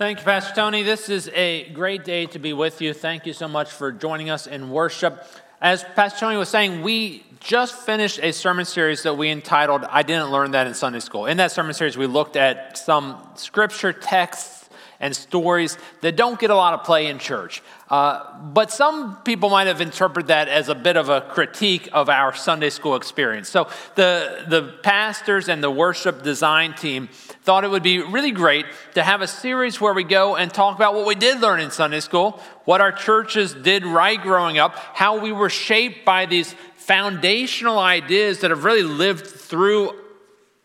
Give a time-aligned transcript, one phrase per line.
[0.00, 0.82] Thank you, Pastor Tony.
[0.82, 2.94] This is a great day to be with you.
[2.94, 5.22] Thank you so much for joining us in worship.
[5.60, 10.02] As Pastor Tony was saying, we just finished a sermon series that we entitled I
[10.02, 11.26] Didn't Learn That in Sunday School.
[11.26, 16.48] In that sermon series, we looked at some scripture texts and stories that don't get
[16.48, 17.62] a lot of play in church.
[17.90, 22.08] Uh, but some people might have interpreted that as a bit of a critique of
[22.08, 23.50] our Sunday school experience.
[23.50, 27.10] So the, the pastors and the worship design team
[27.42, 30.76] thought it would be really great to have a series where we go and talk
[30.76, 34.74] about what we did learn in Sunday school, what our churches did right growing up,
[34.74, 39.94] how we were shaped by these foundational ideas that have really lived through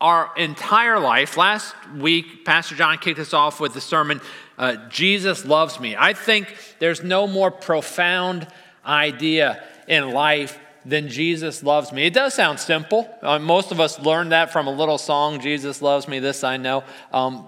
[0.00, 1.36] our entire life.
[1.36, 4.20] Last week, Pastor John kicked us off with the sermon,
[4.58, 5.96] uh, Jesus Loves Me.
[5.96, 8.46] I think there's no more profound
[8.84, 12.06] idea in life than Jesus loves me.
[12.06, 13.12] It does sound simple.
[13.20, 16.56] Uh, most of us learned that from a little song, Jesus loves me, this I
[16.58, 16.84] know.
[17.12, 17.44] Um,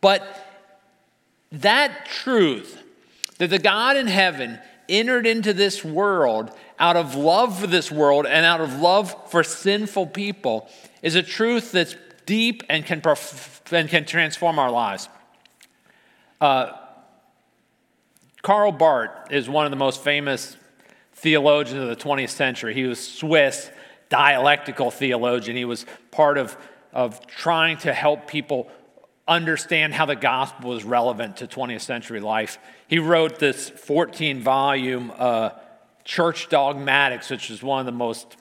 [0.00, 0.26] but
[1.52, 2.82] that truth,
[3.36, 8.24] that the God in heaven entered into this world out of love for this world
[8.26, 10.68] and out of love for sinful people,
[11.02, 15.10] is a truth that's deep and can, perf- and can transform our lives.
[16.40, 16.72] Uh,
[18.40, 20.56] Karl Barth is one of the most famous
[21.24, 22.74] theologians of the 20th century.
[22.74, 23.70] He was Swiss
[24.10, 25.56] dialectical theologian.
[25.56, 26.54] He was part of,
[26.92, 28.68] of trying to help people
[29.26, 32.58] understand how the gospel was relevant to 20th century life.
[32.88, 35.50] He wrote this 14 volume uh,
[36.04, 38.36] Church Dogmatics, which is one of the most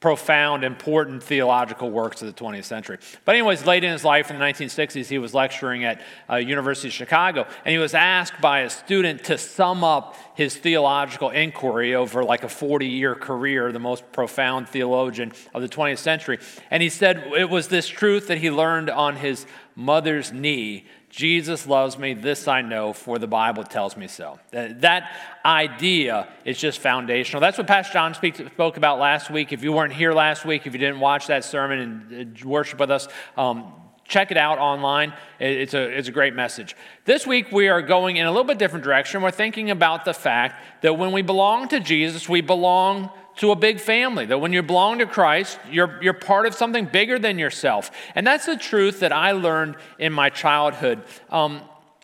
[0.00, 2.98] profound, important theological works of the 20th century.
[3.24, 6.88] But, anyways, late in his life in the 1960s, he was lecturing at uh, University
[6.88, 11.94] of Chicago, and he was asked by a student to sum up his theological inquiry
[11.94, 16.38] over like a 40 year career, the most profound theologian of the 20th century.
[16.70, 21.66] And he said it was this truth that he learned on his mother's knee Jesus
[21.66, 24.38] loves me, this I know, for the Bible tells me so.
[24.50, 25.10] That
[25.46, 27.40] idea is just foundational.
[27.40, 29.50] That's what Pastor John spoke about last week.
[29.50, 32.78] If you weren't here last week, if you didn't watch that sermon and uh, worship
[32.78, 33.72] with us, um,
[34.08, 35.12] check it out online.
[35.38, 36.76] It's a, it's a great message.
[37.04, 39.22] This week, we are going in a little bit different direction.
[39.22, 43.56] We're thinking about the fact that when we belong to Jesus, we belong to a
[43.56, 47.38] big family, that when you belong to Christ, you're, you're part of something bigger than
[47.38, 47.90] yourself.
[48.14, 51.02] And that's the truth that I learned in my childhood.
[51.28, 51.60] Um,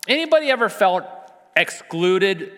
[0.07, 1.05] anybody ever felt
[1.55, 2.51] excluded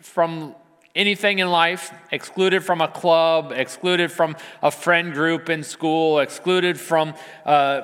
[0.00, 0.56] from
[0.96, 1.92] anything in life?
[2.10, 7.14] Excluded from a club, excluded from a friend group in school, excluded from
[7.44, 7.82] uh,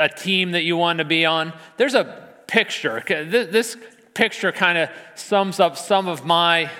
[0.00, 1.52] a team that you wanted to be on?
[1.76, 3.02] There's a picture.
[3.06, 3.76] This
[4.14, 6.70] picture kind of sums up some of my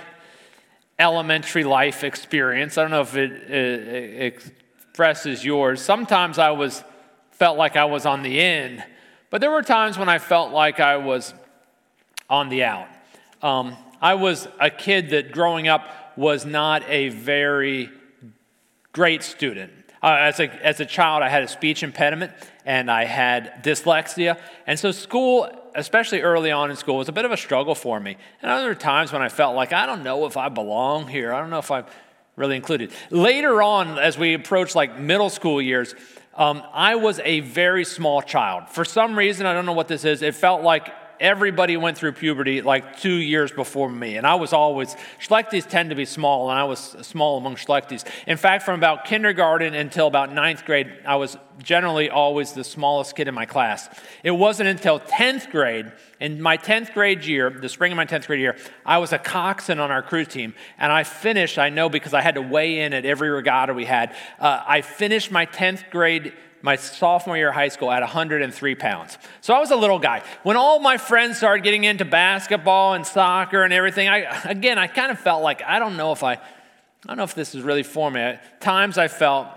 [0.98, 2.76] elementary life experience.
[2.76, 4.34] I don't know if it, it,
[4.90, 5.80] expresses yours.
[5.80, 6.84] Sometimes I was
[7.30, 8.82] felt like I was on the in,
[9.30, 11.32] but there were times when I felt like I was
[12.28, 12.88] on the out.
[13.42, 17.90] Um, I was a kid that growing up was not a very
[18.92, 19.72] great student.
[20.02, 22.32] Uh, as, a, as a child, I had a speech impediment
[22.64, 24.40] and I had dyslexia.
[24.66, 28.00] And so school especially early on in school, was a bit of a struggle for
[28.00, 28.16] me.
[28.42, 31.32] And other times when I felt like, I don't know if I belong here.
[31.32, 31.84] I don't know if I'm
[32.36, 32.92] really included.
[33.10, 35.94] Later on, as we approached like middle school years,
[36.34, 38.68] um, I was a very small child.
[38.68, 42.12] For some reason, I don't know what this is, it felt like everybody went through
[42.12, 44.16] puberty like two years before me.
[44.16, 48.04] And I was always, Schlecties tend to be small, and I was small among Schlecties.
[48.26, 53.14] In fact, from about kindergarten until about ninth grade, I was generally always the smallest
[53.14, 53.88] kid in my class.
[54.24, 58.26] It wasn't until 10th grade, in my 10th grade year, the spring of my 10th
[58.26, 60.54] grade year, I was a coxswain on our crew team.
[60.78, 63.84] And I finished, I know because I had to weigh in at every regatta we
[63.84, 66.32] had, uh, I finished my 10th grade
[66.62, 69.18] my sophomore year of high school at 103 pounds.
[69.40, 70.22] So I was a little guy.
[70.42, 74.86] When all my friends started getting into basketball and soccer and everything, I again I
[74.86, 76.38] kind of felt like I don't know if I I
[77.06, 78.20] don't know if this is really for me.
[78.20, 79.48] At times I felt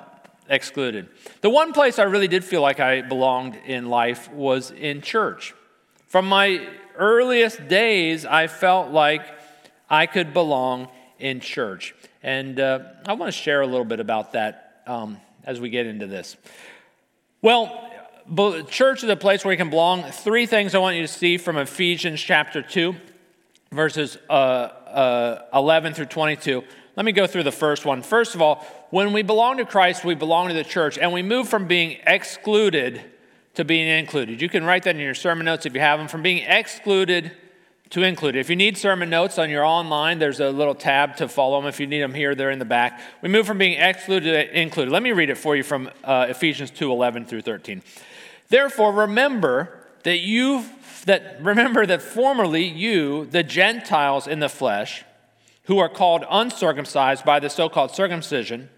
[0.50, 1.09] excluded.
[1.41, 5.53] The one place I really did feel like I belonged in life was in church.
[6.08, 9.26] From my earliest days, I felt like
[9.90, 10.90] I could belong
[11.20, 11.96] in church.
[12.22, 15.85] And uh, I want to share a little bit about that um, as we get
[15.85, 16.38] into this.
[17.43, 17.78] Well,
[18.69, 20.03] church is a place where you can belong.
[20.03, 22.95] Three things I want you to see from Ephesians chapter 2,
[23.69, 26.63] verses uh, uh, 11 through 22.
[26.95, 28.01] Let me go through the first one.
[28.01, 31.22] First of all, when we belong to Christ, we belong to the church, and we
[31.22, 33.03] move from being excluded
[33.55, 34.41] to being included.
[34.41, 36.07] You can write that in your sermon notes if you have them.
[36.07, 37.34] From being excluded
[37.93, 38.35] to include.
[38.35, 41.67] If you need sermon notes on your online, there's a little tab to follow them.
[41.67, 42.99] If you need them here, they're in the back.
[43.22, 44.91] We move from being excluded to included.
[44.91, 47.84] Let me read it for you from uh, Ephesians 2 11 through 13.
[48.49, 50.66] Therefore, remember that you
[51.05, 55.03] that remember that formerly you, the Gentiles in the flesh,
[55.66, 58.69] who are called uncircumcised by the so-called circumcision,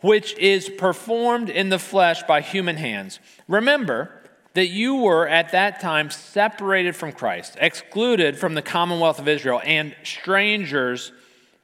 [0.00, 3.20] which is performed in the flesh by human hands.
[3.46, 4.17] Remember
[4.58, 9.60] that you were at that time separated from Christ, excluded from the commonwealth of Israel,
[9.64, 11.12] and strangers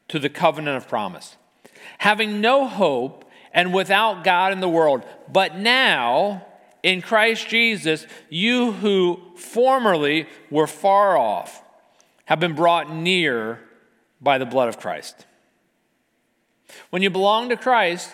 [0.06, 1.36] to the covenant of promise,
[1.98, 5.02] having no hope and without God in the world.
[5.28, 6.46] But now,
[6.84, 11.64] in Christ Jesus, you who formerly were far off
[12.26, 13.58] have been brought near
[14.20, 15.26] by the blood of Christ.
[16.90, 18.12] When you belong to Christ,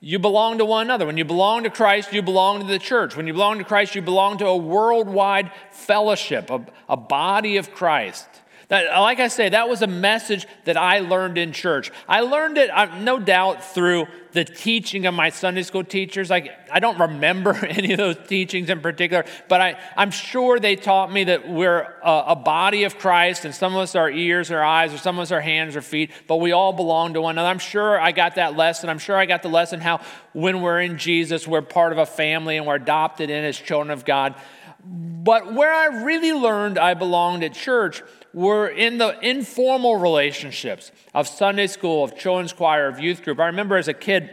[0.00, 1.04] you belong to one another.
[1.04, 3.16] When you belong to Christ, you belong to the church.
[3.16, 7.72] When you belong to Christ, you belong to a worldwide fellowship, a, a body of
[7.72, 8.26] Christ.
[8.70, 11.90] That, like I say, that was a message that I learned in church.
[12.08, 16.30] I learned it, uh, no doubt, through the teaching of my Sunday school teachers.
[16.30, 20.76] Like, I don't remember any of those teachings in particular, but I, I'm sure they
[20.76, 24.52] taught me that we're a, a body of Christ, and some of us are ears
[24.52, 27.20] or eyes, or some of us are hands or feet, but we all belong to
[27.20, 27.48] one another.
[27.48, 28.88] I'm sure I got that lesson.
[28.88, 30.00] I'm sure I got the lesson how
[30.32, 33.90] when we're in Jesus, we're part of a family and we're adopted in as children
[33.90, 34.36] of God.
[34.84, 41.26] But where I really learned I belonged at church were in the informal relationships of
[41.26, 43.40] Sunday school, of children's choir, of youth group.
[43.40, 44.30] I remember as a kid,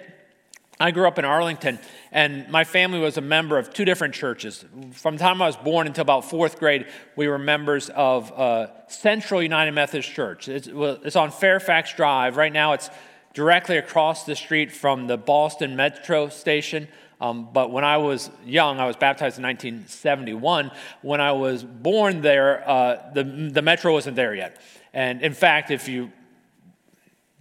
[0.79, 1.79] I grew up in Arlington,
[2.11, 4.63] and my family was a member of two different churches.
[4.91, 6.85] From the time I was born until about fourth grade,
[7.15, 10.47] we were members of uh, Central United Methodist Church.
[10.47, 12.37] It's, it's on Fairfax Drive.
[12.37, 12.91] Right now, it's
[13.33, 16.87] directly across the street from the Ballston Metro station.
[17.19, 20.71] Um, but when I was young, I was baptized in 1971.
[21.01, 24.61] When I was born there, uh, the, the metro wasn't there yet.
[24.93, 26.11] And in fact, if you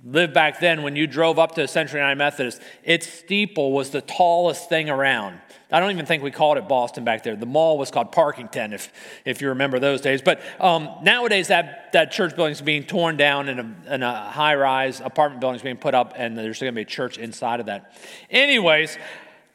[0.05, 4.01] lived back then, when you drove up to Central United Methodist, its steeple was the
[4.01, 5.41] tallest thing around.
[5.71, 7.35] I don't even think we called it Ballston back there.
[7.35, 8.93] The mall was called Parkington, if,
[9.25, 10.23] if you remember those days.
[10.23, 14.15] But um, nowadays, that, that church building is being torn down and a, and a
[14.15, 17.19] high rise apartment building is being put up, and there's going to be a church
[17.19, 17.93] inside of that.
[18.31, 18.97] Anyways,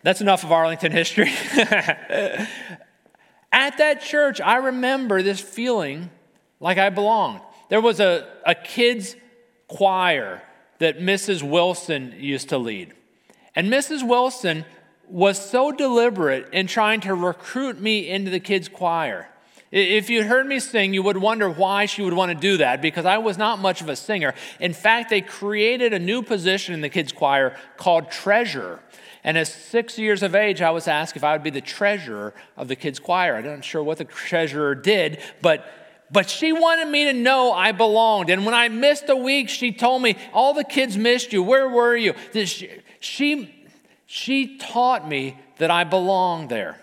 [0.04, 1.32] that's enough of Arlington history.
[3.54, 6.10] At that church, I remember this feeling
[6.60, 7.42] like I belonged.
[7.70, 9.16] There was a, a kids'
[9.68, 10.42] choir
[10.80, 11.44] that Mrs.
[11.44, 12.94] Wilson used to lead.
[13.56, 14.08] And Mrs.
[14.08, 14.66] Wilson
[15.08, 19.28] was so deliberate in trying to recruit me into the kids' choir.
[19.72, 22.82] If you heard me sing, you would wonder why she would want to do that
[22.82, 24.34] because I was not much of a singer.
[24.60, 28.82] In fact, they created a new position in the kids' choir called treasurer.
[29.24, 32.34] And at six years of age, I was asked if I would be the treasurer
[32.58, 33.36] of the kids' choir.
[33.36, 35.66] I'm not sure what the treasurer did, but
[36.12, 38.30] but she wanted me to know I belonged.
[38.30, 41.42] And when I missed a week, she told me, All the kids missed you.
[41.42, 42.14] Where were you?
[43.00, 43.56] She,
[44.08, 46.78] she taught me that I belonged there.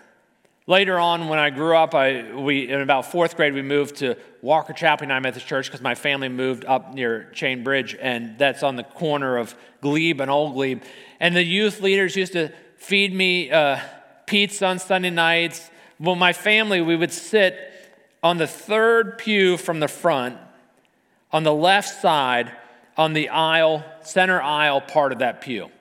[0.69, 4.15] Later on, when I grew up, I, we, in about fourth grade, we moved to
[4.43, 8.61] Walker Chapel United Methodist Church because my family moved up near Chain Bridge, and that's
[8.61, 10.83] on the corner of Glebe and Old Glebe.
[11.19, 13.79] And the youth leaders used to feed me uh,
[14.27, 15.71] pizza on Sunday nights.
[15.99, 17.57] Well, my family, we would sit
[18.21, 20.37] on the third pew from the front,
[21.31, 22.51] on the left side,
[22.95, 25.71] on the aisle, center aisle part of that pew.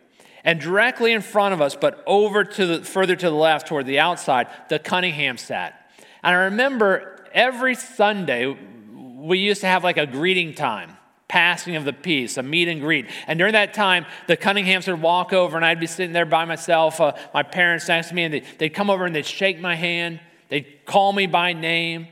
[0.45, 3.87] And directly in front of us, but over to the further to the left toward
[3.87, 5.91] the outside, the Cunningham sat.
[6.23, 8.57] And I remember every Sunday
[8.93, 10.97] we used to have like a greeting time
[11.29, 13.07] passing of the peace, a meet and greet.
[13.27, 16.47] And during that time, the Cunninghams would walk over, and I'd be sitting there by
[16.47, 19.61] myself, uh, my parents next to me, and they, they'd come over and they'd shake
[19.61, 20.21] my hand.
[20.49, 22.09] They'd call me by name.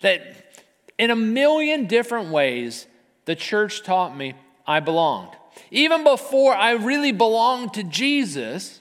[0.00, 0.22] That
[0.98, 2.86] in a million different ways,
[3.24, 4.34] the church taught me
[4.66, 5.37] I belonged.
[5.70, 8.80] Even before I really belonged to Jesus,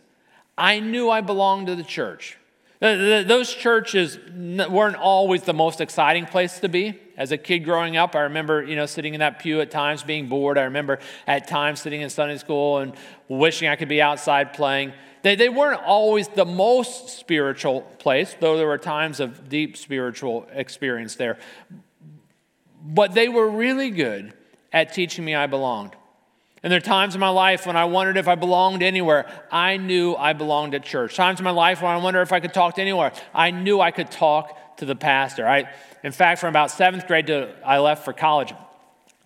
[0.58, 2.38] I knew I belonged to the church.
[2.80, 7.00] Those churches weren't always the most exciting place to be.
[7.18, 10.04] As a kid growing up, I remember, you know, sitting in that pew at times
[10.04, 10.60] being bored.
[10.60, 12.94] I remember at times sitting in Sunday school and
[13.28, 14.94] wishing I could be outside playing.
[15.24, 20.48] They, they weren't always the most spiritual place, though there were times of deep spiritual
[20.54, 21.40] experience there.
[22.86, 24.34] But they were really good
[24.72, 25.96] at teaching me I belonged.
[26.64, 29.26] And there are times in my life when I wondered if I belonged anywhere.
[29.52, 31.16] I knew I belonged at church.
[31.16, 33.12] Times in my life when I wondered if I could talk to anywhere.
[33.34, 35.48] I knew I could talk to the pastor.
[35.48, 35.70] I,
[36.04, 38.54] in fact, from about seventh grade to I left for college,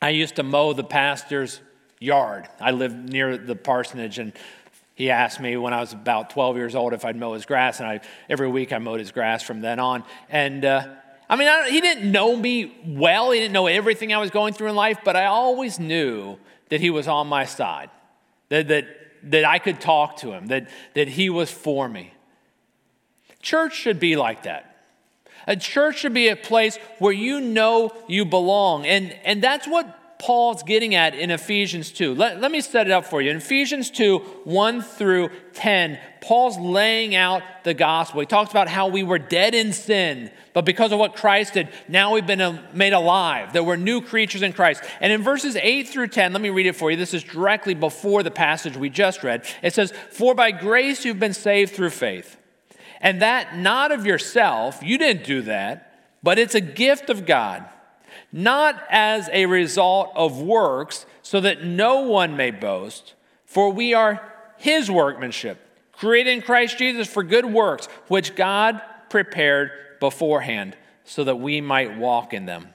[0.01, 1.61] I used to mow the pastor's
[1.99, 2.47] yard.
[2.59, 4.33] I lived near the parsonage, and
[4.95, 7.79] he asked me when I was about 12 years old if I'd mow his grass,
[7.79, 10.03] and I, every week I mowed his grass from then on.
[10.29, 10.87] And uh,
[11.29, 14.53] I mean, I, he didn't know me well, he didn't know everything I was going
[14.53, 16.37] through in life, but I always knew
[16.71, 17.89] that he was on my side,
[18.49, 18.87] that, that,
[19.23, 22.13] that I could talk to him, that, that he was for me.
[23.41, 24.67] Church should be like that.
[25.47, 28.85] A church should be a place where you know you belong.
[28.85, 32.13] And, and that's what Paul's getting at in Ephesians 2.
[32.13, 33.31] Let, let me set it up for you.
[33.31, 38.19] In Ephesians 2, 1 through 10, Paul's laying out the gospel.
[38.19, 41.69] He talks about how we were dead in sin, but because of what Christ did,
[41.87, 44.83] now we've been uh, made alive, that we're new creatures in Christ.
[44.99, 46.97] And in verses 8 through 10, let me read it for you.
[46.97, 49.43] This is directly before the passage we just read.
[49.63, 52.37] It says, For by grace you've been saved through faith,
[52.99, 57.67] and that not of yourself, you didn't do that, but it's a gift of God
[58.31, 63.13] not as a result of works, so that no one may boast,
[63.45, 65.59] for we are his workmanship,
[65.91, 71.97] created in Christ Jesus for good works, which God prepared beforehand, so that we might
[71.97, 72.73] walk in them.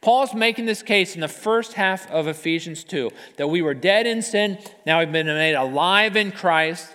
[0.00, 4.06] Paul's making this case in the first half of Ephesians 2 that we were dead
[4.06, 6.94] in sin, now we've been made alive in Christ,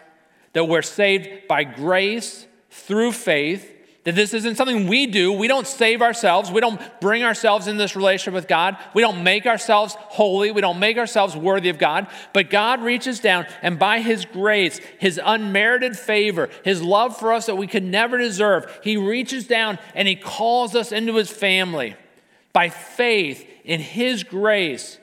[0.54, 3.76] that we're saved by grace through faith
[4.10, 5.32] that this isn't something we do.
[5.32, 6.52] We don't save ourselves.
[6.52, 8.76] We don't bring ourselves in this relationship with God.
[8.96, 10.50] We don't make ourselves holy.
[10.50, 12.08] We don't make ourselves worthy of God.
[12.34, 17.46] But God reaches down and by His grace, His unmerited favor, His love for us
[17.46, 21.96] that we could never deserve, He reaches down and He calls us into His family.
[22.52, 24.99] By faith in His grace,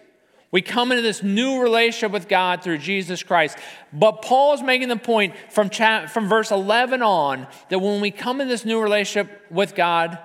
[0.56, 3.58] we come into this new relationship with God through Jesus Christ.
[3.92, 8.10] But Paul is making the point from, chat, from verse 11 on that when we
[8.10, 10.18] come in this new relationship with God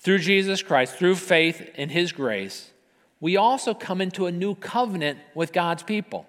[0.00, 2.72] through Jesus Christ, through faith in his grace,
[3.20, 6.26] we also come into a new covenant with God's people.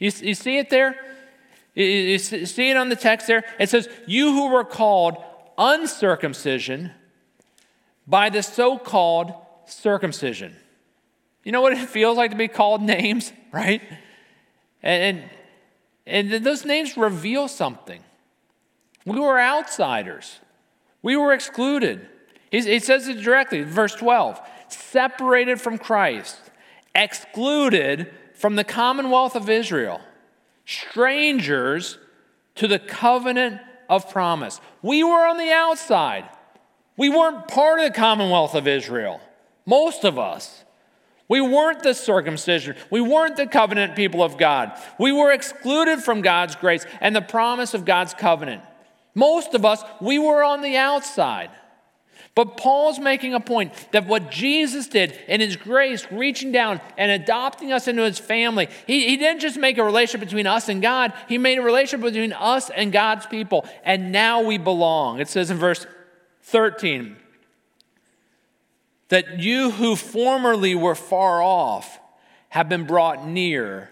[0.00, 0.96] You, you see it there?
[1.76, 3.44] You, you see it on the text there?
[3.60, 5.22] It says, You who were called
[5.56, 6.90] uncircumcision
[8.08, 9.34] by the so called
[9.66, 10.56] circumcision.
[11.44, 13.82] You know what it feels like to be called names, right?
[14.82, 15.30] And,
[16.06, 18.02] and, and those names reveal something.
[19.06, 20.40] We were outsiders,
[21.02, 22.06] we were excluded.
[22.50, 26.36] He, says it directly, verse 12 separated from Christ,
[26.94, 30.00] excluded from the commonwealth of Israel,
[30.64, 31.98] strangers
[32.56, 34.60] to the covenant of promise.
[34.82, 36.28] We were on the outside.
[36.96, 39.20] We weren't part of the commonwealth of Israel,
[39.64, 40.64] most of us.
[41.30, 42.74] We weren't the circumcision.
[42.90, 44.76] We weren't the covenant people of God.
[44.98, 48.64] We were excluded from God's grace and the promise of God's covenant.
[49.14, 51.50] Most of us, we were on the outside.
[52.34, 57.12] But Paul's making a point that what Jesus did in his grace, reaching down and
[57.12, 60.82] adopting us into his family, he, he didn't just make a relationship between us and
[60.82, 63.68] God, he made a relationship between us and God's people.
[63.84, 65.20] And now we belong.
[65.20, 65.86] It says in verse
[66.42, 67.16] 13,
[69.10, 71.98] that you who formerly were far off
[72.48, 73.90] have been brought near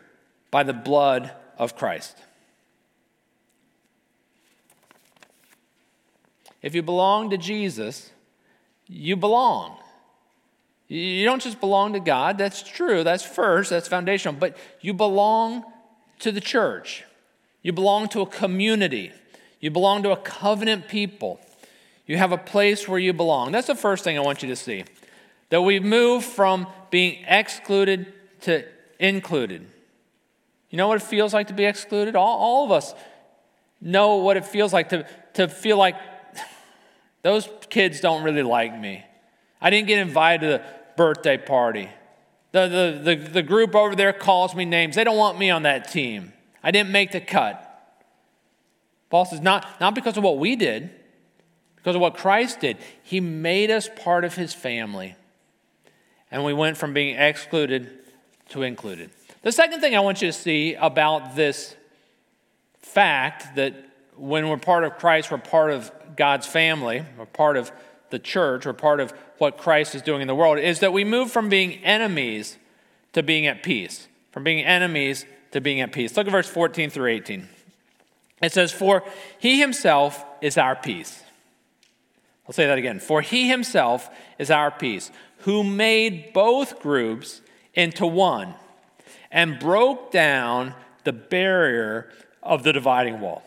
[0.51, 2.17] by the blood of Christ.
[6.63, 8.11] If you belong to Jesus,
[8.87, 9.77] you belong.
[10.89, 15.65] You don't just belong to God, that's true, that's first, that's foundational, but you belong
[16.21, 17.05] to the church.
[17.63, 19.13] You belong to a community.
[19.61, 21.41] You belong to a covenant people.
[22.07, 23.53] You have a place where you belong.
[23.53, 24.85] That's the first thing I want you to see.
[25.51, 28.13] That we move from being excluded
[28.43, 28.65] to
[28.99, 29.67] included.
[30.71, 32.17] You know what it feels like to be excluded?
[32.17, 32.95] All, all of us
[33.81, 35.97] know what it feels like to, to feel like
[37.23, 39.05] those kids don't really like me.
[39.61, 40.65] I didn't get invited to the
[40.97, 41.89] birthday party.
[42.53, 44.97] The, the, the, the group over there calls me names.
[44.97, 46.33] They don't want me on that team.
[46.63, 47.65] I didn't make the cut.
[49.11, 50.91] Paul says, not, not because of what we did,
[51.77, 52.77] because of what Christ did.
[53.03, 55.17] He made us part of his family
[56.31, 57.91] and we went from being excluded
[58.51, 59.11] to included.
[59.43, 61.75] The second thing I want you to see about this
[62.81, 63.75] fact that
[64.17, 67.71] when we're part of Christ, we're part of God's family, we're part of
[68.11, 71.05] the church, we're part of what Christ is doing in the world, is that we
[71.05, 72.57] move from being enemies
[73.13, 74.09] to being at peace.
[74.33, 76.17] From being enemies to being at peace.
[76.17, 77.49] Look at verse 14 through 18.
[78.43, 79.03] It says, For
[79.39, 81.23] he himself is our peace.
[82.47, 82.99] I'll say that again.
[82.99, 84.09] For he himself
[84.39, 87.41] is our peace, who made both groups
[87.75, 88.55] into one
[89.31, 92.11] and broke down the barrier
[92.43, 93.43] of the dividing wall.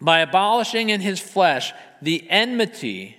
[0.00, 1.72] By abolishing in his flesh
[2.02, 3.18] the enmity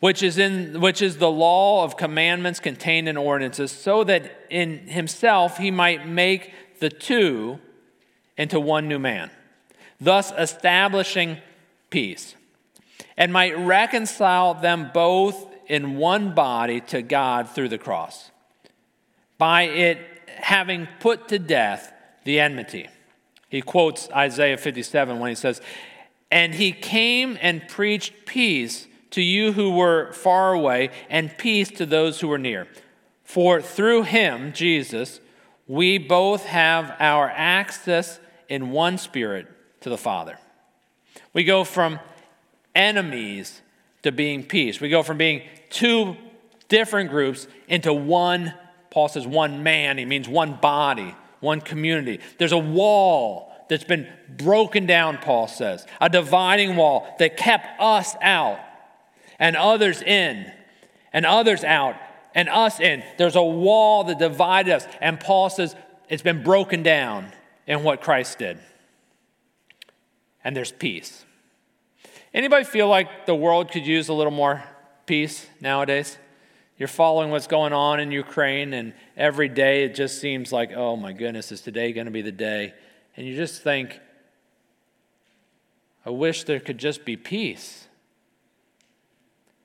[0.00, 4.86] which is in which is the law of commandments contained in ordinances so that in
[4.88, 7.58] himself he might make the two
[8.36, 9.30] into one new man
[9.98, 11.38] thus establishing
[11.88, 12.34] peace
[13.16, 18.30] and might reconcile them both in one body to God through the cross,
[19.38, 21.92] by it having put to death
[22.24, 22.88] the enmity.
[23.48, 25.60] He quotes Isaiah 57 when he says,
[26.30, 31.86] And he came and preached peace to you who were far away, and peace to
[31.86, 32.66] those who were near.
[33.22, 35.20] For through him, Jesus,
[35.68, 38.18] we both have our access
[38.48, 39.46] in one spirit
[39.82, 40.38] to the Father.
[41.32, 42.00] We go from
[42.74, 43.62] enemies
[44.04, 44.80] to being peace.
[44.80, 46.16] We go from being two
[46.68, 48.54] different groups into one,
[48.90, 49.98] Paul says, one man.
[49.98, 52.20] He means one body, one community.
[52.38, 58.14] There's a wall that's been broken down, Paul says, a dividing wall that kept us
[58.22, 58.60] out
[59.38, 60.52] and others in,
[61.12, 61.96] and others out,
[62.34, 63.02] and us in.
[63.18, 64.86] There's a wall that divided us.
[65.00, 65.74] And Paul says
[66.08, 67.32] it's been broken down
[67.66, 68.58] in what Christ did.
[70.44, 71.24] And there's peace.
[72.34, 74.64] Anybody feel like the world could use a little more
[75.06, 76.18] peace nowadays?
[76.76, 80.96] You're following what's going on in Ukraine, and every day it just seems like, oh
[80.96, 82.74] my goodness, is today going to be the day?
[83.16, 84.00] And you just think,
[86.04, 87.86] I wish there could just be peace.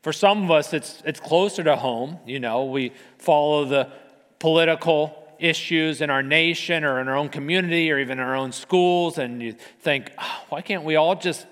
[0.04, 2.20] For some of us, it's, it's closer to home.
[2.28, 3.92] You know, we follow the
[4.38, 9.18] political issues in our nation or in our own community or even our own schools,
[9.18, 11.48] and you think, oh, why can't we all just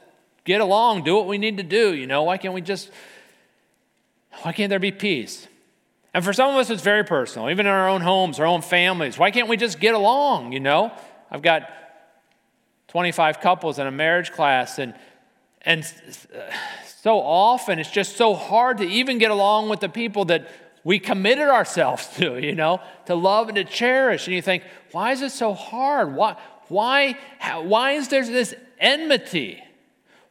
[0.48, 1.94] get along, do what we need to do?
[1.94, 2.90] You know, why can't we just,
[4.42, 5.46] why can't there be peace?
[6.14, 8.62] And for some of us, it's very personal, even in our own homes, our own
[8.62, 9.20] families.
[9.20, 10.54] Why can't we just get along?
[10.54, 10.92] You know,
[11.30, 11.70] I've got
[12.88, 14.96] 25 couples in a marriage class, and,
[15.64, 15.84] and
[16.34, 16.40] uh,
[17.02, 20.48] so often it's just so hard to even get along with the people that
[20.86, 24.28] we committed ourselves to, you know, to love and to cherish.
[24.28, 24.64] And you think,
[24.94, 26.16] why is it so hard?
[26.16, 26.38] Why,
[26.70, 27.18] why,
[27.64, 29.62] why is there this enmity?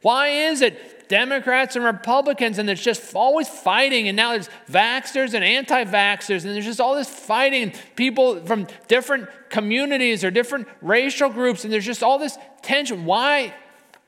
[0.01, 5.33] Why is it Democrats and Republicans and there's just always fighting and now there's vaxxers
[5.33, 11.29] and anti-vaxxers and there's just all this fighting people from different communities or different racial
[11.29, 13.05] groups and there's just all this tension.
[13.05, 13.53] Why,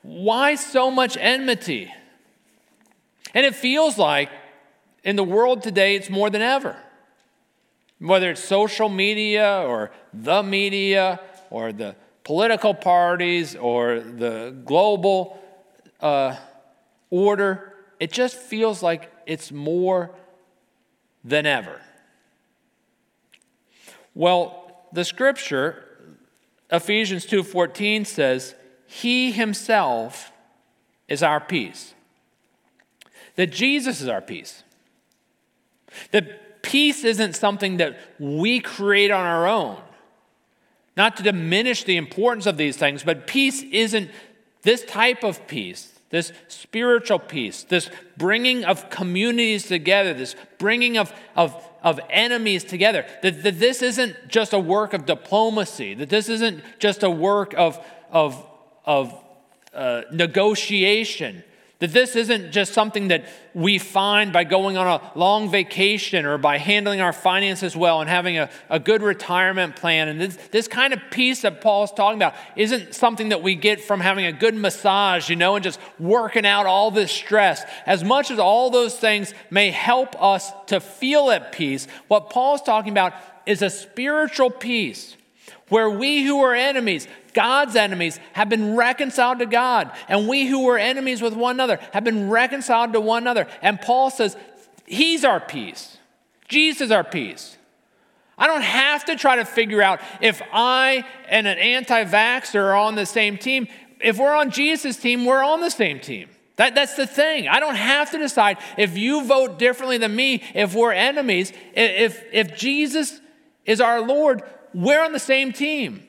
[0.01, 1.91] why so much enmity?
[3.33, 4.29] And it feels like
[5.03, 6.75] in the world today, it's more than ever.
[7.99, 15.39] Whether it's social media or the media or the political parties or the global
[16.01, 16.35] uh,
[17.09, 20.11] order, it just feels like it's more
[21.23, 21.81] than ever.
[24.15, 25.85] Well, the scripture,
[26.71, 28.55] Ephesians 2:14 says,
[28.87, 30.31] "He himself
[31.07, 31.93] is our peace."
[33.35, 34.63] That Jesus is our peace.
[36.11, 39.81] That peace isn't something that we create on our own.
[40.97, 44.11] Not to diminish the importance of these things, but peace isn't
[44.61, 51.13] this type of peace, this spiritual peace, this bringing of communities together, this bringing of,
[51.35, 53.05] of, of enemies together.
[53.21, 57.53] That, that this isn't just a work of diplomacy, that this isn't just a work
[57.55, 58.45] of, of,
[58.85, 59.13] of
[59.73, 61.43] uh, negotiation,
[61.79, 66.37] that this isn't just something that we find by going on a long vacation or
[66.37, 70.09] by handling our finances well and having a, a good retirement plan.
[70.09, 73.79] And this, this kind of peace that Paul's talking about isn't something that we get
[73.79, 77.63] from having a good massage, you know, and just working out all this stress.
[77.85, 82.61] As much as all those things may help us to feel at peace, what Paul's
[82.61, 83.13] talking about
[83.45, 85.15] is a spiritual peace
[85.69, 90.65] where we who are enemies, God's enemies, have been reconciled to God, and we who
[90.65, 93.47] were enemies with one another have been reconciled to one another.
[93.61, 94.35] And Paul says,
[94.85, 95.97] He's our peace.
[96.47, 97.57] Jesus is our peace.
[98.37, 102.75] I don't have to try to figure out if I and an anti vaxxer are
[102.75, 103.67] on the same team.
[103.99, 106.29] If we're on Jesus' team, we're on the same team.
[106.55, 107.47] That, that's the thing.
[107.47, 111.53] I don't have to decide if you vote differently than me, if we're enemies.
[111.73, 113.21] If, if Jesus
[113.65, 116.03] is our Lord, we're on the same team.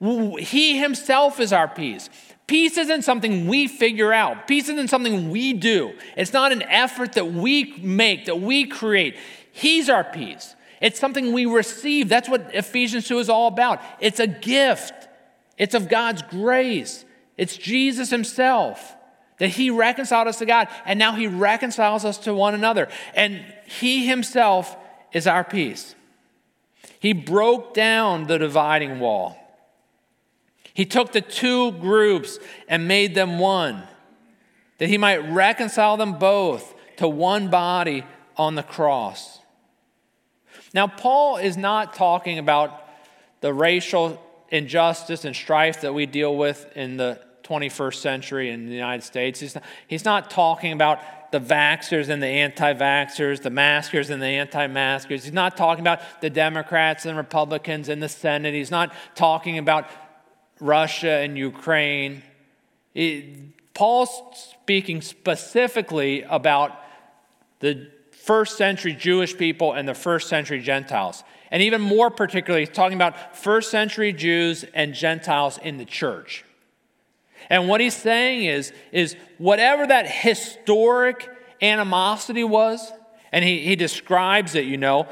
[0.00, 2.10] He himself is our peace.
[2.46, 4.46] Peace isn't something we figure out.
[4.46, 5.92] Peace isn't something we do.
[6.16, 9.16] It's not an effort that we make, that we create.
[9.50, 10.54] He's our peace.
[10.80, 12.08] It's something we receive.
[12.08, 13.80] That's what Ephesians 2 is all about.
[14.00, 15.08] It's a gift,
[15.58, 17.04] it's of God's grace.
[17.36, 18.94] It's Jesus Himself
[19.38, 22.88] that He reconciled us to God, and now He reconciles us to one another.
[23.14, 24.76] And He Himself
[25.12, 25.95] is our peace.
[27.06, 29.38] He broke down the dividing wall.
[30.74, 33.84] He took the two groups and made them one,
[34.78, 38.02] that he might reconcile them both to one body
[38.36, 39.38] on the cross.
[40.74, 42.88] Now, Paul is not talking about
[43.40, 48.74] the racial injustice and strife that we deal with in the 21st century in the
[48.74, 49.38] United States.
[49.38, 50.98] He's not, he's not talking about
[51.36, 55.24] the vaxxers and the anti vaxxers, the maskers and the anti maskers.
[55.24, 58.54] He's not talking about the Democrats and Republicans in the Senate.
[58.54, 59.86] He's not talking about
[60.60, 62.22] Russia and Ukraine.
[62.94, 66.80] It, Paul's speaking specifically about
[67.60, 71.22] the first century Jewish people and the first century Gentiles.
[71.50, 76.45] And even more particularly, he's talking about first century Jews and Gentiles in the church.
[77.48, 81.28] And what he's saying is, is whatever that historic
[81.62, 82.92] animosity was,
[83.32, 85.06] and he, he describes it, you know,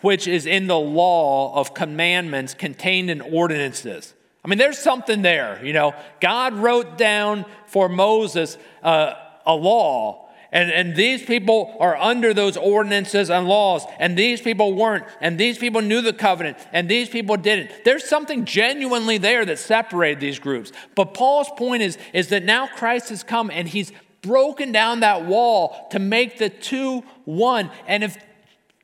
[0.00, 4.14] which is in the law of commandments contained in ordinances.
[4.44, 5.94] I mean, there's something there, you know.
[6.20, 9.14] God wrote down for Moses uh,
[9.46, 10.23] a law
[10.54, 15.36] and, and these people are under those ordinances and laws, and these people weren't, and
[15.36, 17.84] these people knew the covenant, and these people didn't.
[17.84, 20.70] There's something genuinely there that separated these groups.
[20.94, 23.90] But Paul's point is, is that now Christ has come and he's
[24.22, 27.72] broken down that wall to make the two one.
[27.88, 28.16] And if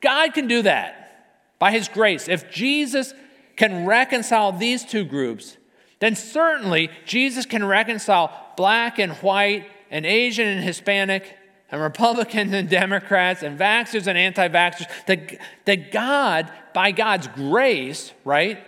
[0.01, 3.13] God can do that by his grace, if Jesus
[3.55, 5.55] can reconcile these two groups,
[5.99, 11.37] then certainly Jesus can reconcile black and white and Asian and Hispanic
[11.71, 18.11] and Republicans and Democrats and vaxxers and anti vaxxers, that, that God, by God's grace,
[18.25, 18.59] right,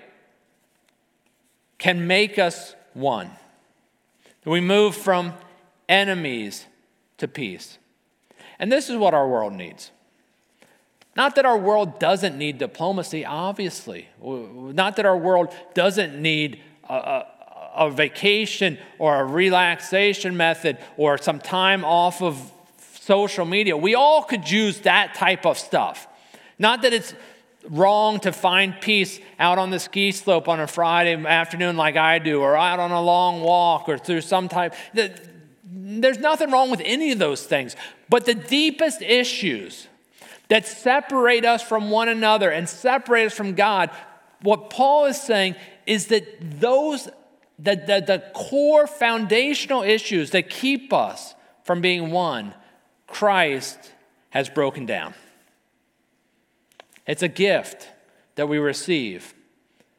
[1.78, 3.30] can make us one.
[4.46, 5.34] We move from
[5.90, 6.66] enemies
[7.18, 7.78] to peace.
[8.58, 9.92] And this is what our world needs.
[11.16, 14.08] Not that our world doesn't need diplomacy, obviously.
[14.22, 17.28] Not that our world doesn't need a, a,
[17.76, 22.52] a vacation or a relaxation method or some time off of
[23.04, 23.76] social media.
[23.76, 26.08] We all could use that type of stuff.
[26.58, 27.14] Not that it's
[27.70, 32.20] wrong to find peace out on the ski slope on a Friday afternoon like I
[32.20, 34.74] do, or out on a long walk, or through some type.
[35.66, 37.76] There's nothing wrong with any of those things.
[38.10, 39.88] But the deepest issues
[40.50, 43.90] that separate us from one another and separate us from God,
[44.42, 46.26] what Paul is saying is that
[46.60, 47.06] those,
[47.60, 52.54] the, the, the core foundational issues that keep us from being one
[53.14, 53.78] Christ
[54.32, 55.14] has broken down.
[57.06, 57.90] It's a gift
[58.36, 59.36] that we receive,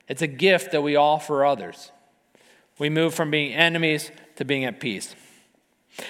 [0.08, 1.92] it's a gift that we offer others.
[2.76, 5.14] We move from being enemies to being at peace.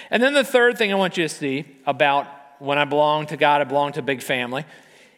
[0.09, 3.37] And then the third thing I want you to see about when I belong to
[3.37, 4.65] God, I belong to a big family,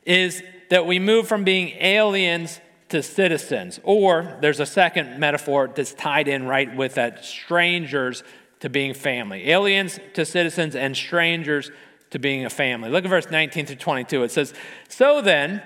[0.06, 3.80] is that we move from being aliens to citizens.
[3.84, 8.24] Or there's a second metaphor that's tied in right with that strangers
[8.60, 9.50] to being family.
[9.50, 11.72] Aliens to citizens and strangers
[12.10, 12.90] to being a family.
[12.90, 14.24] Look at verse 19 through 22.
[14.24, 14.54] It says,
[14.90, 15.62] So then,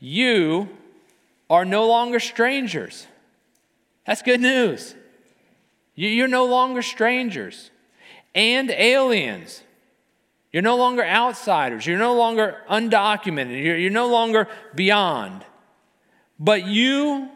[0.00, 0.68] you
[1.48, 3.06] are no longer strangers.
[4.06, 4.94] That's good news.
[5.94, 7.70] You're no longer strangers
[8.34, 9.62] and aliens.
[10.52, 11.86] You're no longer outsiders.
[11.86, 13.62] You're no longer undocumented.
[13.62, 15.44] You're, you're no longer beyond.
[16.38, 17.30] But you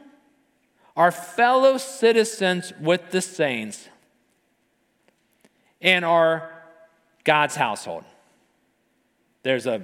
[0.96, 3.88] are fellow citizens with the saints
[5.80, 6.50] and are
[7.24, 8.04] God's household.
[9.42, 9.82] There's a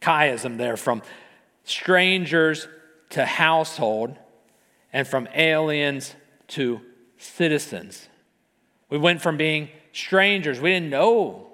[0.00, 1.02] chiasm there from
[1.64, 2.68] strangers
[3.10, 4.16] to household
[4.92, 6.14] and from aliens
[6.48, 6.80] to
[7.18, 8.08] citizens.
[8.90, 11.48] We went from being strangers, we didn't know,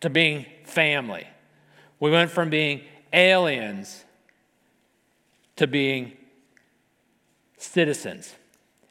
[0.00, 1.26] to being family.
[2.00, 4.04] We went from being aliens
[5.56, 6.12] to being
[7.56, 8.34] citizens.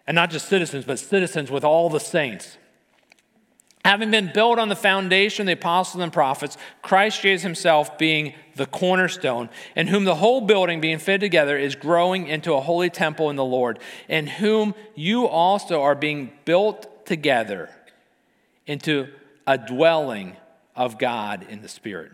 [0.06, 2.58] And not just citizens, but citizens with all the saints.
[3.86, 8.34] Having been built on the foundation of the apostles and prophets, Christ Jesus himself being
[8.56, 12.90] the cornerstone, in whom the whole building being fitted together is growing into a holy
[12.90, 17.70] temple in the Lord, in whom you also are being built together
[18.66, 19.08] into
[19.46, 20.36] a dwelling
[20.76, 22.12] of God in the Spirit.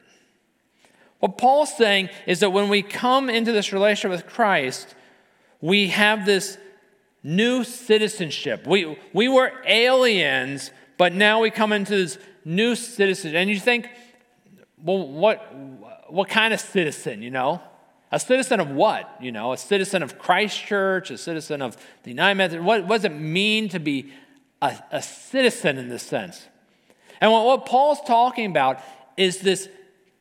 [1.20, 4.94] What Paul's saying is that when we come into this relationship with Christ,
[5.62, 6.58] we have this
[7.24, 8.68] new citizenship.
[8.68, 10.70] We, we were aliens
[11.04, 13.90] but now we come into this new citizen, and you think,
[14.82, 15.54] well, what,
[16.08, 17.62] what kind of citizen, you know?
[18.14, 19.14] A citizen of what?
[19.20, 22.64] You know, a citizen of Christ Church, a citizen of the United Methodist.
[22.66, 24.14] What, what does it mean to be
[24.62, 26.48] a, a citizen in this sense?
[27.20, 28.80] And what, what Paul's talking about
[29.18, 29.68] is this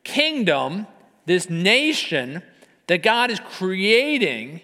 [0.03, 0.89] kingdom,
[1.27, 2.43] this nation
[2.89, 4.63] that God is creating.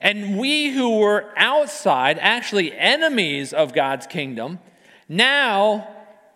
[0.00, 4.58] And we who were outside, actually enemies of God's kingdom,
[5.08, 5.88] now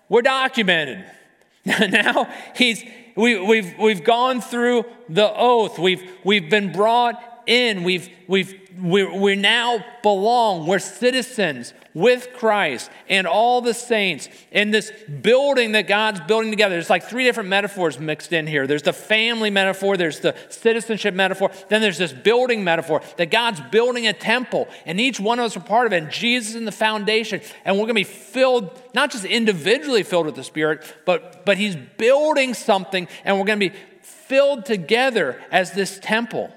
[0.09, 1.05] we're documented.
[1.65, 2.83] now he's,
[3.17, 7.83] we, we've, we've gone through the oath, we've, we've been brought in.
[7.83, 10.67] We've, we've, we we now belong.
[10.67, 16.75] We're citizens with Christ and all the saints in this building that God's building together.
[16.75, 18.67] There's like three different metaphors mixed in here.
[18.67, 23.61] There's the family metaphor, there's the citizenship metaphor, then there's this building metaphor that God's
[23.61, 26.03] building a temple, and each one of us are part of it.
[26.03, 30.27] And Jesus is the foundation, and we're going to be filled, not just individually filled
[30.27, 35.41] with the Spirit, but, but He's building something, and we're going to be filled together
[35.51, 36.53] as this temple.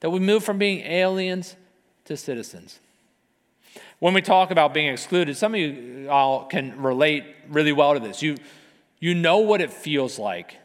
[0.00, 1.56] That we move from being aliens
[2.06, 2.80] to citizens.
[4.00, 8.00] When we talk about being excluded, some of you all can relate really well to
[8.00, 8.22] this.
[8.22, 8.36] You,
[8.98, 10.56] you know what it feels like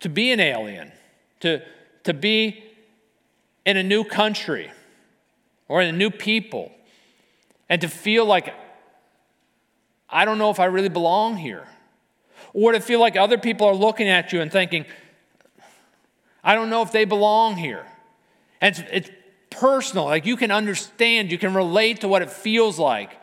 [0.00, 0.92] to be an alien,
[1.40, 1.60] to,
[2.04, 2.62] to be
[3.64, 4.70] in a new country
[5.68, 6.70] or in a new people,
[7.68, 8.54] and to feel like,
[10.08, 11.66] I don't know if I really belong here.
[12.52, 14.86] Or to feel like other people are looking at you and thinking,
[16.44, 17.84] I don't know if they belong here.
[18.60, 19.10] And it's, it's
[19.56, 20.04] personal.
[20.04, 23.16] Like you can understand, you can relate to what it feels like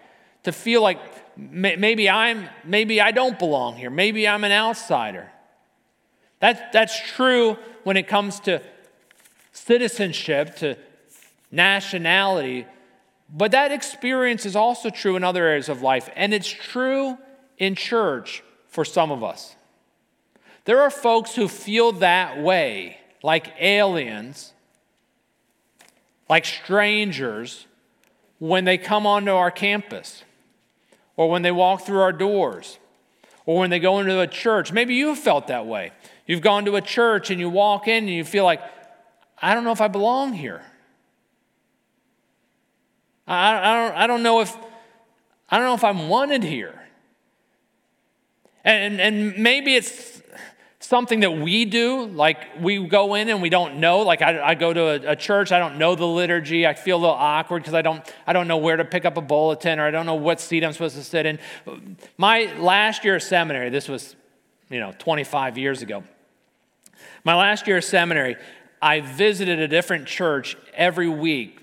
[0.44, 1.00] to feel like
[1.38, 3.90] maybe I'm maybe I don't belong here.
[3.90, 5.30] Maybe I'm an outsider.
[6.40, 8.62] That, that's true when it comes to
[9.54, 10.78] citizenship, to
[11.52, 12.66] nationality,
[13.30, 17.18] but that experience is also true in other areas of life, and it's true
[17.58, 19.56] in church for some of us.
[20.66, 24.53] There are folks who feel that way, like aliens,
[26.30, 27.66] like strangers
[28.40, 30.24] when they come onto our campus
[31.16, 32.80] or when they walk through our doors
[33.46, 34.72] or when they go into a church.
[34.72, 35.92] Maybe you've felt that way.
[36.26, 38.62] You've gone to a church and you walk in and you feel like,
[39.42, 40.62] I don't know if I belong here.
[43.28, 44.56] I, I, don't, I don't know if
[45.50, 46.82] I don't know if I'm wanted here.
[48.64, 50.23] And, and maybe it's
[50.84, 54.00] something that we do, like we go in and we don't know.
[54.00, 56.68] Like I, I go to a, a, church, I don't know the liturgy.
[56.68, 59.18] I feel a little awkward because I don't, I don't know where to pick up
[59.18, 61.40] a bulletin or I don't know what seat I'm supposed to sit in.
[62.18, 64.16] My last year of seminary, this was,
[64.70, 66.04] you know, 25 years ago.
[67.24, 68.36] My last year of seminary,
[68.82, 71.62] I visited a different church every week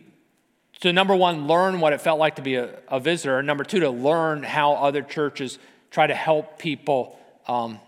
[0.80, 3.64] to number one, learn what it felt like to be a, a visitor, and number
[3.64, 5.58] two, to learn how other churches
[5.90, 7.18] try to help people.
[7.46, 7.80] Um,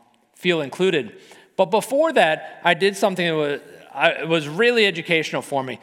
[0.42, 1.16] feel included.
[1.56, 3.60] But before that, I did something that was,
[3.94, 5.78] I, was really educational for me.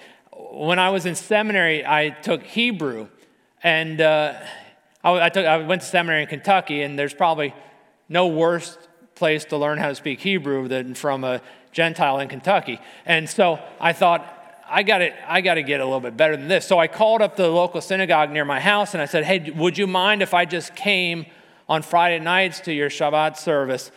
[0.52, 3.08] When I was in seminary, I took Hebrew,
[3.64, 4.34] and uh,
[5.02, 7.54] I, I, took, I went to seminary in Kentucky, and there's probably
[8.10, 8.78] no worse
[9.16, 11.42] place to learn how to speak Hebrew than from a
[11.72, 12.80] Gentile in Kentucky.
[13.06, 14.36] And so I thought,
[14.72, 16.68] I got I got to get a little bit better than this.
[16.68, 19.80] So I called up the local synagogue near my house and I said, "Hey, would
[19.80, 21.26] you mind if I just came
[21.68, 23.92] on Friday nights to your Shabbat service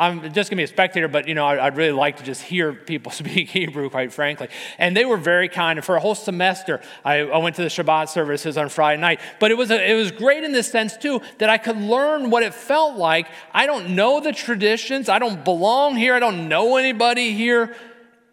[0.00, 2.72] I'm just gonna be a spectator, but you know, I'd really like to just hear
[2.72, 4.48] people speak Hebrew, quite frankly.
[4.78, 5.78] And they were very kind.
[5.78, 9.20] And for a whole semester, I, I, went to the Shabbat services on Friday night.
[9.38, 12.30] But it was a, it was great in this sense too that I could learn
[12.30, 13.26] what it felt like.
[13.52, 15.10] I don't know the traditions.
[15.10, 16.14] I don't belong here.
[16.14, 17.76] I don't know anybody here.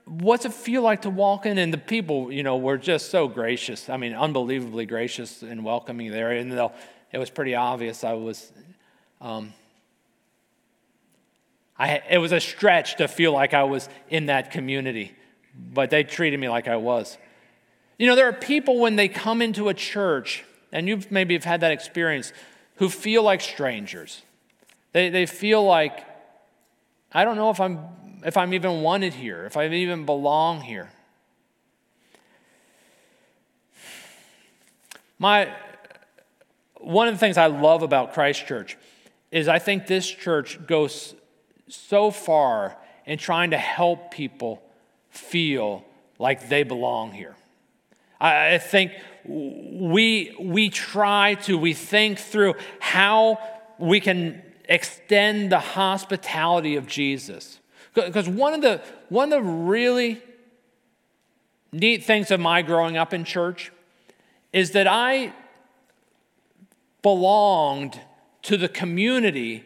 [0.06, 1.58] What's it feel like to walk in?
[1.58, 3.90] And the people, you know, were just so gracious.
[3.90, 6.32] I mean, unbelievably gracious and welcoming there.
[6.32, 6.54] And
[7.12, 8.54] it was pretty obvious I was.
[9.20, 9.52] Um,
[11.80, 15.14] I, it was a stretch to feel like I was in that community,
[15.56, 17.18] but they treated me like I was.
[17.98, 21.44] You know, there are people when they come into a church, and you've maybe have
[21.44, 22.34] had that experience,
[22.76, 24.22] who feel like strangers.
[24.94, 26.06] They, they feel like,
[27.12, 27.80] I don't know if I'm,
[28.26, 30.90] if I'm even wanted here, if I even belong here.
[35.20, 35.54] My,
[36.80, 38.78] one of the things I love about Christ Church
[39.32, 41.16] is I think this church goes
[41.68, 44.62] so far in trying to help people
[45.10, 45.84] feel
[46.20, 47.36] like they belong here.
[48.20, 48.94] I think
[49.26, 53.40] we, we try to, we think through how
[53.78, 57.60] we can extend the hospitality of Jesus.
[57.94, 60.22] Because one of the, one of the really
[61.72, 63.72] neat things of my growing up in church
[64.52, 65.34] is that I
[67.04, 68.00] belonged
[68.44, 69.64] to the community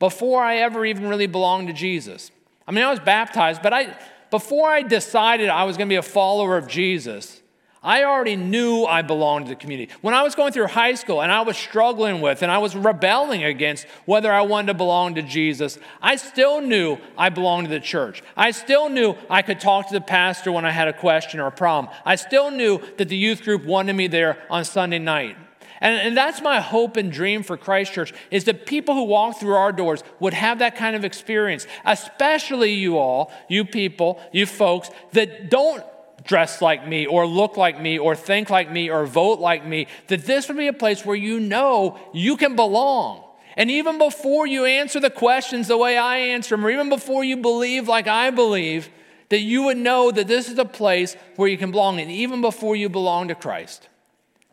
[0.00, 2.32] before I ever even really belonged to Jesus.
[2.66, 3.96] I mean, I was baptized, but I,
[4.30, 7.40] before I decided I was going to be a follower of Jesus,
[7.82, 9.92] I already knew I belonged to the community.
[10.02, 12.76] When I was going through high school and I was struggling with and I was
[12.76, 17.74] rebelling against whether I wanted to belong to Jesus, I still knew I belonged to
[17.74, 18.22] the church.
[18.36, 21.46] I still knew I could talk to the pastor when I had a question or
[21.46, 21.92] a problem.
[22.04, 25.36] I still knew that the youth group wanted me there on Sunday night.
[25.80, 29.40] And, and that's my hope and dream for Christ Church is that people who walk
[29.40, 34.46] through our doors would have that kind of experience, especially you all, you people, you
[34.46, 35.82] folks that don't
[36.24, 39.86] dress like me or look like me or think like me or vote like me,
[40.08, 43.24] that this would be a place where you know you can belong.
[43.56, 47.24] And even before you answer the questions the way I answer them, or even before
[47.24, 48.90] you believe like I believe,
[49.30, 52.00] that you would know that this is a place where you can belong.
[52.00, 53.88] And even before you belong to Christ,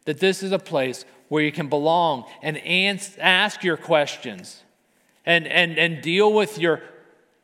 [0.06, 2.58] that this is a place where you can belong and
[3.20, 4.64] ask your questions
[5.26, 6.82] and, and, and deal with your,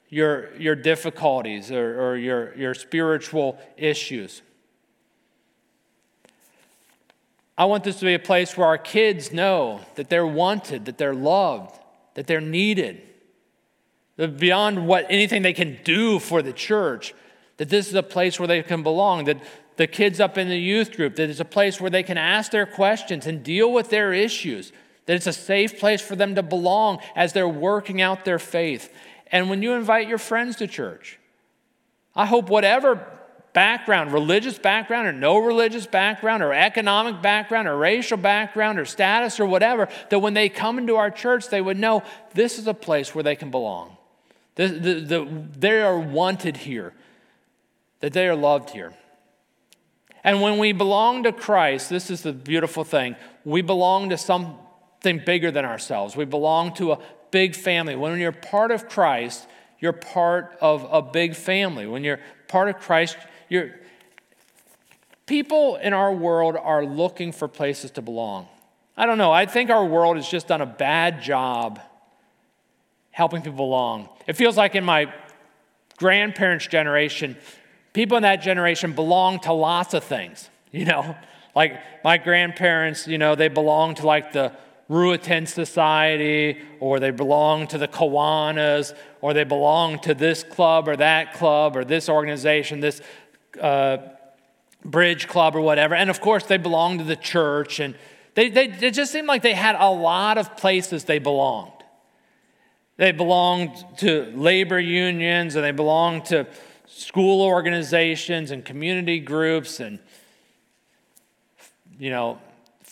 [0.09, 4.41] your, your difficulties or, or your, your spiritual issues.
[7.57, 10.97] I want this to be a place where our kids know that they're wanted, that
[10.97, 11.77] they're loved,
[12.15, 13.01] that they're needed.
[14.17, 17.13] That beyond what anything they can do for the church,
[17.57, 19.37] that this is a place where they can belong, that
[19.75, 22.51] the kids up in the youth group, that it's a place where they can ask
[22.51, 24.71] their questions and deal with their issues,
[25.05, 28.93] that it's a safe place for them to belong as they're working out their faith.
[29.31, 31.19] And when you invite your friends to church,
[32.15, 33.05] I hope whatever
[33.53, 39.39] background, religious background or no religious background or economic background or racial background or status
[39.39, 42.73] or whatever, that when they come into our church, they would know this is a
[42.73, 43.95] place where they can belong.
[44.55, 46.93] The, the, the, they are wanted here,
[48.01, 48.93] that they are loved here.
[50.23, 55.19] And when we belong to Christ, this is the beautiful thing, we belong to something
[55.25, 56.15] bigger than ourselves.
[56.15, 56.99] We belong to a
[57.31, 57.95] big family.
[57.95, 59.47] When you're part of Christ,
[59.79, 61.87] you're part of a big family.
[61.87, 63.17] When you're part of Christ,
[63.49, 63.71] you're
[65.25, 68.47] people in our world are looking for places to belong.
[68.95, 69.31] I don't know.
[69.31, 71.79] I think our world has just done a bad job
[73.11, 74.09] helping people belong.
[74.27, 75.11] It feels like in my
[75.97, 77.37] grandparents' generation,
[77.93, 81.15] people in that generation belong to lots of things, you know?
[81.55, 84.51] Like my grandparents, you know, they belong to like the
[84.89, 90.97] Ruritan Society, or they belong to the Kiwanis, or they belong to this club or
[90.97, 93.01] that club or this organization, this
[93.61, 93.97] uh,
[94.83, 95.95] bridge club or whatever.
[95.95, 97.79] And of course, they belong to the church.
[97.79, 97.95] And
[98.35, 101.71] they, they, it just seemed like they had a lot of places they belonged.
[102.97, 106.45] They belonged to labor unions, and they belonged to
[106.95, 109.99] school organizations and community groups and
[111.97, 112.39] you know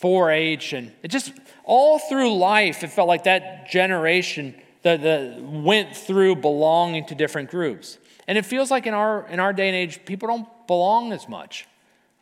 [0.00, 1.32] 4-h and it just
[1.64, 7.50] all through life it felt like that generation that, that went through belonging to different
[7.50, 7.98] groups.
[8.28, 11.28] And it feels like in our in our day and age people don't belong as
[11.28, 11.66] much.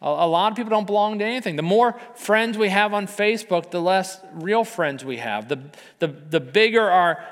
[0.00, 1.56] A, a lot of people don't belong to anything.
[1.56, 5.48] The more friends we have on facebook the less real friends we have.
[5.48, 5.60] The,
[5.98, 7.26] the, the bigger our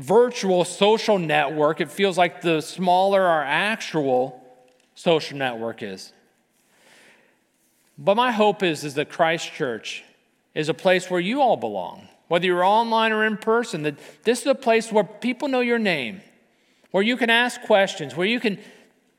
[0.00, 4.42] virtual social network, it feels like the smaller our actual
[4.94, 6.12] social network is.
[7.98, 10.02] But my hope is, is that Christ Church
[10.54, 14.40] is a place where you all belong, whether you're online or in person, that this
[14.40, 16.22] is a place where people know your name,
[16.92, 18.58] where you can ask questions, where you can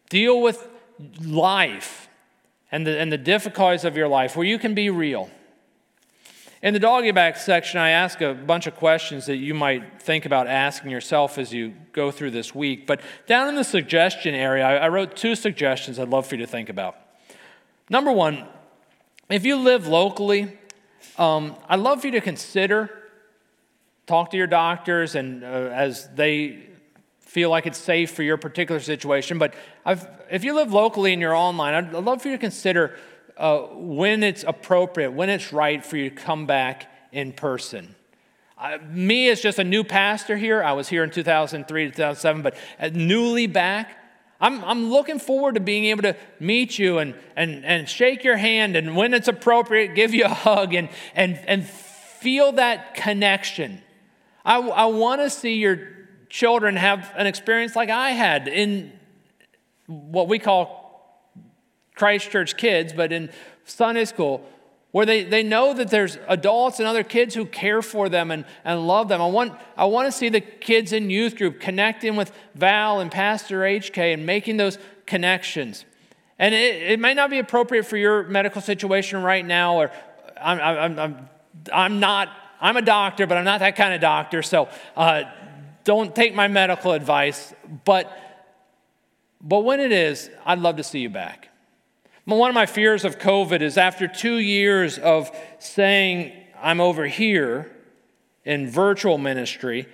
[0.09, 0.67] deal with
[1.21, 2.09] life
[2.71, 5.29] and the, and the difficulties of your life, where you can be real.
[6.61, 10.27] In the doggy bag section, I ask a bunch of questions that you might think
[10.27, 12.85] about asking yourself as you go through this week.
[12.85, 16.51] But down in the suggestion area, I wrote two suggestions I'd love for you to
[16.51, 16.97] think about.
[17.89, 18.45] Number one,
[19.27, 20.55] if you live locally,
[21.17, 22.91] um, I'd love for you to consider
[24.05, 26.67] talk to your doctors and uh, as they
[27.21, 29.39] feel like it's safe for your particular situation.
[29.39, 32.97] But I've, if you live locally and you're online, I'd love for you to consider
[33.37, 37.95] uh, when it's appropriate, when it's right for you to come back in person.
[38.57, 42.55] Uh, me as just a new pastor here, I was here in 2003 2007, but
[42.93, 43.97] newly back,
[44.39, 48.37] I'm, I'm looking forward to being able to meet you and, and, and shake your
[48.37, 53.81] hand, and when it's appropriate, give you a hug and, and, and feel that connection.
[54.43, 55.89] I, I want to see your
[56.29, 58.93] children have an experience like I had in
[59.85, 60.80] what we call
[61.95, 63.29] Christ Church kids, but in
[63.65, 64.45] Sunday school,
[64.91, 68.45] where they, they know that there's adults and other kids who care for them and,
[68.65, 69.21] and love them.
[69.21, 73.09] I want, I want to see the kids in youth group connecting with Val and
[73.09, 75.85] Pastor HK and making those connections.
[76.37, 79.91] And it, it may not be appropriate for your medical situation right now, or
[80.41, 81.29] I'm, I'm, I'm,
[81.71, 85.23] I'm not, I'm a doctor, but I'm not that kind of doctor, so uh,
[85.83, 87.53] don't take my medical advice.
[87.85, 88.11] But,
[89.39, 91.50] but when it is, I'd love to see you back.
[92.25, 97.71] One of my fears of COVID is after two years of saying, I'm over here
[98.45, 99.87] in virtual ministry,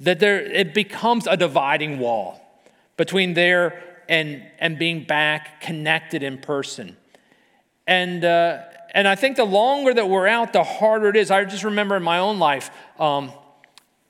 [0.00, 2.40] that there, it becomes a dividing wall
[2.96, 6.96] between there and, and being back connected in person.
[7.86, 8.62] And, uh,
[8.94, 11.30] and I think the longer that we're out, the harder it is.
[11.30, 13.32] I just remember in my own life, um,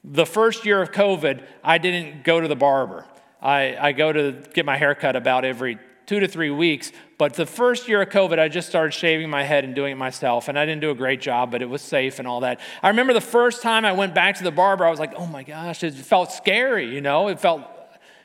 [0.05, 3.05] the first year of COVID, I didn't go to the barber.
[3.43, 6.93] I, I go to get my hair cut about every two to three weeks.
[7.19, 9.97] But the first year of COVID, I just started shaving my head and doing it
[9.97, 10.49] myself.
[10.49, 12.61] And I didn't do a great job, but it was safe and all that.
[12.83, 15.27] I remember the first time I went back to the barber, I was like, oh
[15.27, 17.29] my gosh, it felt scary, you know?
[17.29, 17.63] It felt,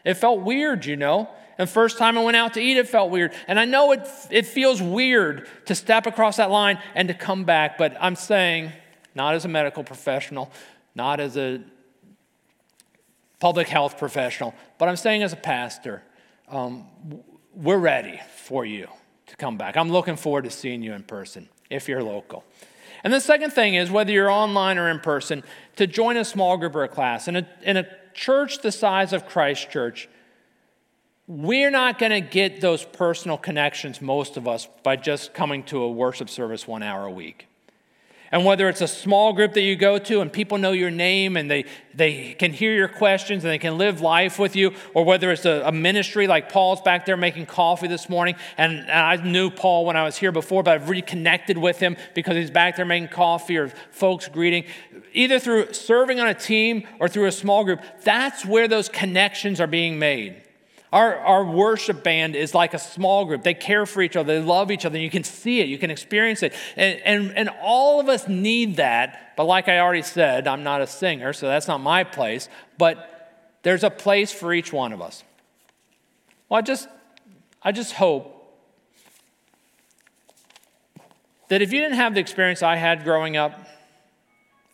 [0.05, 1.29] it felt weird, you know?
[1.57, 3.33] And first time I went out to eat, it felt weird.
[3.47, 7.43] And I know it, it feels weird to step across that line and to come
[7.43, 8.71] back, but I'm saying,
[9.13, 10.51] not as a medical professional,
[10.95, 11.61] not as a
[13.39, 16.03] public health professional, but I'm saying as a pastor,
[16.47, 16.85] um,
[17.55, 18.87] we're ready for you
[19.27, 19.77] to come back.
[19.77, 22.43] I'm looking forward to seeing you in person if you're local.
[23.03, 25.43] And the second thing is whether you're online or in person,
[25.77, 27.27] to join a small group or a class.
[27.27, 30.07] In a, in a church the size of Christ Church,
[31.27, 35.81] we're not going to get those personal connections, most of us, by just coming to
[35.81, 37.47] a worship service one hour a week.
[38.31, 41.35] And whether it's a small group that you go to and people know your name
[41.35, 45.03] and they, they can hear your questions and they can live life with you, or
[45.03, 48.35] whether it's a, a ministry like Paul's back there making coffee this morning.
[48.57, 51.97] And, and, I knew Paul when I was here before, but I've reconnected with him
[52.15, 54.63] because he's back there making coffee or folks greeting.
[55.11, 59.59] Either through serving on a team or through a small group, that's where those connections
[59.59, 60.41] are being made.
[60.91, 63.43] Our, our worship band is like a small group.
[63.43, 64.97] They care for each other, they love each other.
[64.97, 66.53] You can see it, you can experience it.
[66.75, 69.33] And, and, and all of us need that.
[69.37, 72.49] But like I already said, I'm not a singer, so that's not my place.
[72.77, 73.07] But
[73.63, 75.23] there's a place for each one of us.
[76.49, 76.89] Well, I just,
[77.63, 78.37] I just hope
[81.47, 83.67] that if you didn't have the experience I had growing up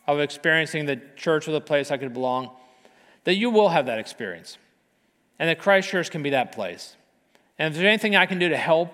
[0.08, 2.50] of experiencing the church was a place I could belong,
[3.22, 4.58] that you will have that experience
[5.38, 6.96] and that Christ Church can be that place.
[7.58, 8.92] And if there's anything I can do to help,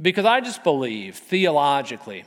[0.00, 2.24] because I just believe theologically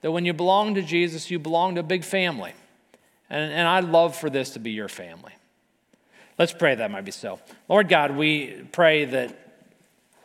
[0.00, 2.52] that when you belong to Jesus, you belong to a big family.
[3.30, 5.32] And, and I'd love for this to be your family.
[6.38, 7.38] Let's pray that might be so.
[7.68, 9.38] Lord God, we pray that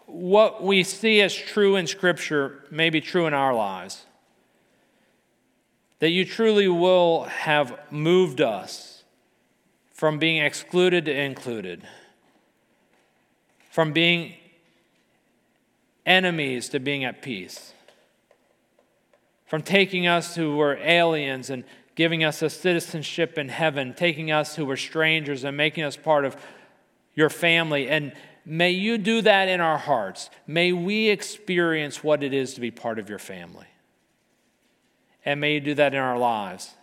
[0.08, 4.06] what we see as true in Scripture may be true in our lives.
[6.00, 9.04] That you truly will have moved us
[9.92, 11.84] from being excluded to included
[13.78, 14.34] from being
[16.04, 17.74] enemies to being at peace,
[19.46, 21.64] from taking us who were aliens and
[21.94, 26.26] giving us a citizenship in heaven, taking us who were strangers and making us part
[26.26, 26.36] of
[27.14, 27.88] your family.
[27.88, 28.14] And
[28.48, 30.32] may you do that in our hearts.
[30.48, 33.68] May we experience what it is to be part of your family.
[35.24, 36.74] And may you do that in our lives.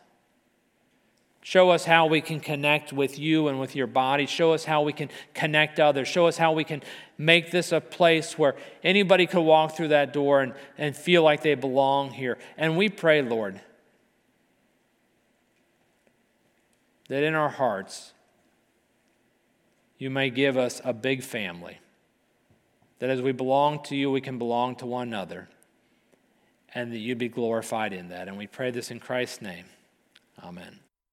[1.47, 4.25] Show us how we can connect with you and with your body.
[4.25, 6.09] Show us how we can connect others.
[6.09, 6.83] Show us how we can
[7.19, 11.43] make this a place where anybody could walk through that door and, and feel like
[11.43, 12.39] they belong here.
[12.57, 13.61] And we pray, Lord,
[17.09, 18.15] that in our hearts,
[19.99, 21.79] you may give us a big family.
[23.01, 25.51] That as we belong to you, we can belong to one another.
[26.75, 28.29] And that you be glorified in that.
[28.29, 29.67] And we pray this in Christ's name.
[30.43, 30.81] Amen.